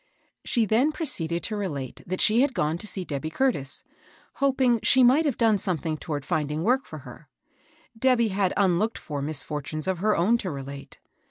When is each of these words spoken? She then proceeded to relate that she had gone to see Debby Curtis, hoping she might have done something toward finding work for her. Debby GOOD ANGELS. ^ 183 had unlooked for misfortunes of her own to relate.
She 0.43 0.65
then 0.65 0.91
proceeded 0.91 1.43
to 1.43 1.55
relate 1.55 2.01
that 2.07 2.21
she 2.21 2.41
had 2.41 2.55
gone 2.55 2.79
to 2.79 2.87
see 2.87 3.05
Debby 3.05 3.29
Curtis, 3.29 3.83
hoping 4.37 4.79
she 4.81 5.03
might 5.03 5.25
have 5.25 5.37
done 5.37 5.59
something 5.59 5.95
toward 5.95 6.25
finding 6.25 6.63
work 6.63 6.87
for 6.87 6.99
her. 7.05 7.29
Debby 7.95 8.29
GOOD 8.29 8.31
ANGELS. 8.33 8.39
^ 8.51 8.55
183 8.55 8.63
had 8.63 8.65
unlooked 8.65 8.97
for 8.97 9.21
misfortunes 9.21 9.87
of 9.87 9.99
her 9.99 10.17
own 10.17 10.39
to 10.39 10.49
relate. 10.49 10.97